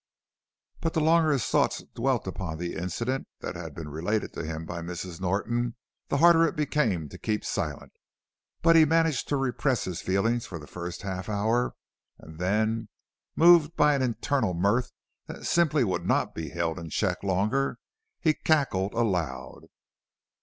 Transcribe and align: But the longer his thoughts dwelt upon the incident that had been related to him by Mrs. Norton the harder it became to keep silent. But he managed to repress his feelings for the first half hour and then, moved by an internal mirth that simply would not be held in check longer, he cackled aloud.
But 0.79 0.95
the 0.95 0.99
longer 0.99 1.29
his 1.31 1.45
thoughts 1.45 1.83
dwelt 1.93 2.25
upon 2.25 2.57
the 2.57 2.73
incident 2.75 3.27
that 3.41 3.55
had 3.55 3.75
been 3.75 3.87
related 3.87 4.33
to 4.33 4.43
him 4.43 4.65
by 4.65 4.81
Mrs. 4.81 5.21
Norton 5.21 5.75
the 6.07 6.17
harder 6.17 6.43
it 6.43 6.55
became 6.55 7.07
to 7.09 7.19
keep 7.19 7.45
silent. 7.45 7.93
But 8.63 8.75
he 8.75 8.83
managed 8.83 9.27
to 9.27 9.37
repress 9.37 9.83
his 9.83 10.01
feelings 10.01 10.47
for 10.47 10.57
the 10.57 10.65
first 10.65 11.03
half 11.03 11.29
hour 11.29 11.75
and 12.17 12.39
then, 12.39 12.89
moved 13.35 13.75
by 13.75 13.93
an 13.93 14.01
internal 14.01 14.55
mirth 14.55 14.91
that 15.27 15.45
simply 15.45 15.83
would 15.83 16.07
not 16.07 16.33
be 16.33 16.49
held 16.49 16.79
in 16.79 16.89
check 16.89 17.21
longer, 17.21 17.77
he 18.19 18.33
cackled 18.33 18.95
aloud. 18.95 19.67